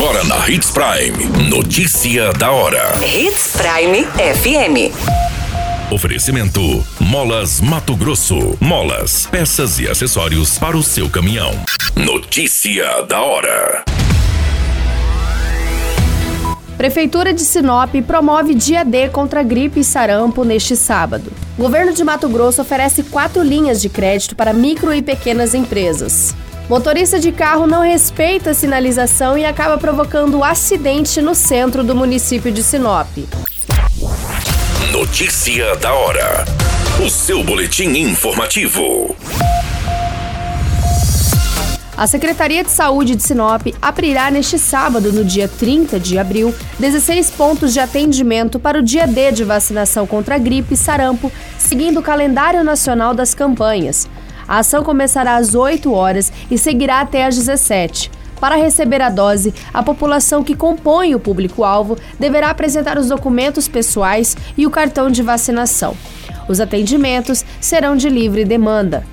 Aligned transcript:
Agora 0.00 0.22
na 0.22 0.48
Hits 0.48 0.70
Prime. 0.70 1.50
Notícia 1.50 2.32
da 2.32 2.52
hora. 2.52 2.94
Hits 3.04 3.56
Prime 3.56 4.04
FM. 4.04 4.94
Oferecimento: 5.92 6.60
Molas 7.00 7.60
Mato 7.60 7.96
Grosso. 7.96 8.56
Molas, 8.60 9.26
peças 9.26 9.80
e 9.80 9.88
acessórios 9.88 10.56
para 10.56 10.76
o 10.76 10.84
seu 10.84 11.10
caminhão. 11.10 11.50
Notícia 11.96 13.02
da 13.08 13.20
hora. 13.20 13.84
Prefeitura 16.76 17.34
de 17.34 17.40
Sinop 17.40 17.92
promove 18.06 18.54
dia 18.54 18.84
D 18.84 19.08
contra 19.08 19.42
gripe 19.42 19.80
e 19.80 19.84
sarampo 19.84 20.44
neste 20.44 20.76
sábado. 20.76 21.32
O 21.58 21.62
governo 21.62 21.92
de 21.92 22.04
Mato 22.04 22.28
Grosso 22.28 22.62
oferece 22.62 23.02
quatro 23.02 23.42
linhas 23.42 23.82
de 23.82 23.88
crédito 23.88 24.36
para 24.36 24.52
micro 24.52 24.94
e 24.94 25.02
pequenas 25.02 25.54
empresas. 25.54 26.36
Motorista 26.68 27.18
de 27.18 27.32
carro 27.32 27.66
não 27.66 27.80
respeita 27.80 28.50
a 28.50 28.54
sinalização 28.54 29.38
e 29.38 29.44
acaba 29.46 29.78
provocando 29.78 30.44
acidente 30.44 31.22
no 31.22 31.34
centro 31.34 31.82
do 31.82 31.96
município 31.96 32.52
de 32.52 32.62
Sinop. 32.62 33.08
Notícia 34.92 35.74
da 35.76 35.94
hora. 35.94 36.44
O 37.02 37.08
seu 37.08 37.42
boletim 37.42 37.88
informativo. 37.96 39.16
A 41.96 42.06
Secretaria 42.06 42.62
de 42.62 42.70
Saúde 42.70 43.16
de 43.16 43.22
Sinop 43.22 43.62
abrirá 43.80 44.30
neste 44.30 44.58
sábado, 44.58 45.10
no 45.10 45.24
dia 45.24 45.48
30 45.48 45.98
de 45.98 46.18
abril, 46.18 46.54
16 46.78 47.30
pontos 47.30 47.72
de 47.72 47.80
atendimento 47.80 48.60
para 48.60 48.78
o 48.78 48.82
dia 48.82 49.06
D 49.06 49.32
de 49.32 49.42
vacinação 49.42 50.06
contra 50.06 50.36
gripe 50.36 50.74
e 50.74 50.76
sarampo, 50.76 51.32
seguindo 51.56 52.00
o 52.00 52.02
calendário 52.02 52.62
nacional 52.62 53.14
das 53.14 53.32
campanhas. 53.32 54.06
A 54.48 54.60
ação 54.60 54.82
começará 54.82 55.36
às 55.36 55.54
8 55.54 55.92
horas 55.92 56.32
e 56.50 56.56
seguirá 56.56 57.00
até 57.00 57.26
às 57.26 57.36
17. 57.36 58.10
Para 58.40 58.56
receber 58.56 59.02
a 59.02 59.10
dose, 59.10 59.52
a 59.74 59.82
população 59.82 60.42
que 60.42 60.54
compõe 60.54 61.14
o 61.14 61.20
público-alvo 61.20 61.98
deverá 62.18 62.50
apresentar 62.50 62.96
os 62.96 63.08
documentos 63.08 63.68
pessoais 63.68 64.36
e 64.56 64.66
o 64.66 64.70
cartão 64.70 65.10
de 65.10 65.22
vacinação. 65.22 65.94
Os 66.48 66.60
atendimentos 66.60 67.44
serão 67.60 67.96
de 67.96 68.08
livre 68.08 68.44
demanda. 68.44 69.04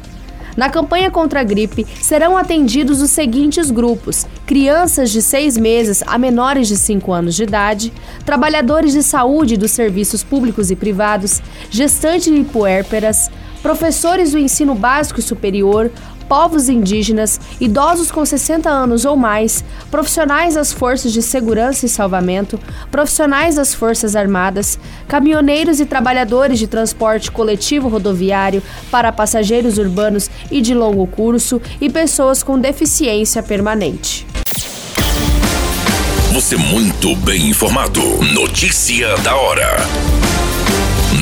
Na 0.55 0.69
campanha 0.69 1.11
contra 1.11 1.41
a 1.41 1.43
gripe, 1.43 1.85
serão 2.01 2.37
atendidos 2.37 3.01
os 3.01 3.09
seguintes 3.09 3.69
grupos: 3.69 4.25
crianças 4.45 5.11
de 5.11 5.21
6 5.21 5.57
meses 5.57 6.01
a 6.07 6.17
menores 6.17 6.69
de 6.69 6.77
5 6.77 7.11
anos 7.11 7.35
de 7.35 7.43
idade, 7.43 7.91
trabalhadores 8.25 8.93
de 8.93 9.03
saúde 9.03 9.57
dos 9.57 9.71
serviços 9.71 10.23
públicos 10.23 10.71
e 10.71 10.75
privados, 10.75 11.41
gestantes 11.69 12.27
e 12.27 12.43
puérperas, 12.43 13.29
professores 13.65 14.31
do 14.31 14.37
ensino 14.37 14.75
básico 14.75 15.19
e 15.19 15.23
superior, 15.23 15.91
povos 16.29 16.69
indígenas, 16.69 17.41
idosos 17.59 18.11
com 18.11 18.23
60 18.23 18.69
anos 18.69 19.05
ou 19.05 19.17
mais, 19.17 19.65
profissionais 19.89 20.53
das 20.53 20.71
forças 20.71 21.11
de 21.11 21.19
segurança 21.19 21.83
e 21.83 21.89
salvamento, 21.89 22.59
profissionais 22.91 23.55
das 23.55 23.73
Forças 23.73 24.15
Armadas, 24.15 24.77
caminhoneiros 25.07 25.79
e 25.79 25.85
trabalhadores 25.87 26.59
de 26.59 26.67
transporte 26.67 27.31
coletivo 27.31 27.87
rodoviário 27.87 28.61
para 28.91 29.11
passageiros 29.11 29.79
urbanos 29.79 30.29
e 30.51 30.61
de 30.61 30.75
longo 30.75 31.07
curso 31.07 31.59
e 31.81 31.89
pessoas 31.89 32.43
com 32.43 32.59
deficiência 32.59 33.41
permanente. 33.41 34.27
Você 36.33 36.55
muito 36.55 37.15
bem 37.15 37.49
informado. 37.49 37.99
Notícia 38.31 39.17
da 39.23 39.35
hora 39.35 40.24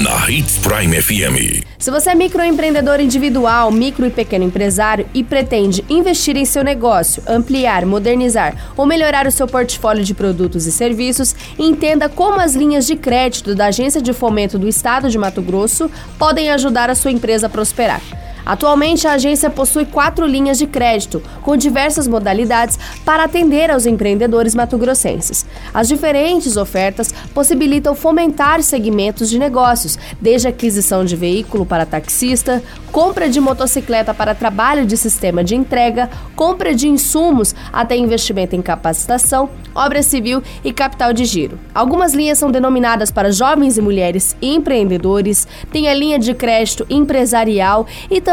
na 0.02 0.28
Hits 0.28 0.58
Prime 0.58 1.00
FM. 1.00 1.64
Se 1.78 1.92
você 1.92 2.12
é 2.12 2.16
microempreendedor 2.16 3.00
individual, 3.00 3.72
micro 3.72 4.08
e 4.08 4.10
pequeno 4.10 4.46
empresário 4.46 5.06
e 5.14 5.24
pretende 5.24 5.84
investir 5.88 6.36
em 6.36 6.46
seu 6.46 6.64
negócio, 6.64 7.22
ampliar, 7.28 7.86
modernizar 7.86 8.56
ou 8.76 8.86
melhorar 8.86 9.28
o 9.28 9.32
seu 9.32 9.48
portfólio 9.48 10.04
de 10.04 10.16
produtos 10.16 10.66
e 10.66 10.72
serviços, 10.72 11.36
entenda 11.60 12.10
como 12.10 12.40
as 12.40 12.56
linhas 12.56 12.88
de 12.88 12.96
crédito 12.96 13.54
da 13.54 13.68
Agência 13.68 14.02
de 14.02 14.14
Fomento 14.14 14.58
do 14.58 14.68
Estado 14.68 15.10
de 15.10 15.18
Mato 15.18 15.42
Grosso 15.42 15.92
podem 16.18 16.50
ajudar 16.50 16.90
a 16.90 16.96
sua 16.96 17.12
empresa 17.12 17.46
a 17.46 17.50
prosperar. 17.50 18.02
Atualmente, 18.46 19.08
a 19.08 19.14
agência 19.14 19.50
possui 19.50 19.86
quatro 19.86 20.26
linhas 20.26 20.58
de 20.58 20.68
crédito, 20.68 21.22
com 21.42 21.56
diversas 21.56 22.08
modalidades 22.08 22.78
para 23.06 23.24
atender 23.24 23.72
aos 23.72 23.86
empreendedores 23.86 24.54
matogrossenses. 24.54 25.46
As 25.74 25.88
diferentes 25.88 26.58
ofertas 26.58 27.14
possibilitam 27.34 27.96
fomentar 27.96 28.62
segmentos 28.62 29.30
de 29.30 29.40
negócios, 29.40 29.98
desde 30.20 30.48
aquisição 30.48 31.06
de 31.06 31.16
veículo 31.16 31.66
para 31.66 31.86
taxista, 31.86 32.62
compra 32.92 33.30
de 33.30 33.40
motocicleta 33.40 34.14
para 34.14 34.36
trabalho 34.36 34.86
de 34.86 34.98
sistema 34.98 35.44
de 35.44 35.56
entrega, 35.56 36.10
compra 36.36 36.76
de 36.76 36.88
insumos 36.88 37.56
até 37.72 37.96
investimento 37.96 38.56
em 38.56 38.62
capacitação, 38.62 39.50
obra 39.74 40.04
civil 40.04 40.44
e 40.64 40.72
capital 40.72 41.14
de 41.14 41.26
giro. 41.26 41.58
Algumas 41.74 42.14
linhas 42.14 42.38
são 42.38 42.52
denominadas 42.52 43.10
para 43.10 43.32
jovens 43.32 43.78
e 43.78 43.82
mulheres 43.82 44.36
empreendedores, 44.42 45.48
tem 45.72 45.88
a 45.88 45.94
linha 45.94 46.20
de 46.20 46.34
crédito 46.34 46.86
empresarial 46.90 47.88
e 48.12 48.20
também 48.20 48.33